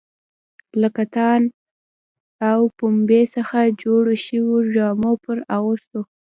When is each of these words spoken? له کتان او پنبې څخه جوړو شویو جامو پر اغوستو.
له 0.79 0.87
کتان 0.97 1.41
او 2.51 2.59
پنبې 2.77 3.21
څخه 3.35 3.59
جوړو 3.81 4.13
شویو 4.25 4.57
جامو 4.75 5.11
پر 5.23 5.37
اغوستو. 5.57 5.99